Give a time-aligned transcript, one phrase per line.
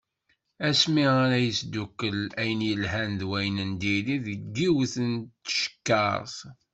[0.67, 5.11] Asmi ara yesdukkel ayen yelhan d wayen n diri deg yiwet n
[5.45, 6.35] tcekkart.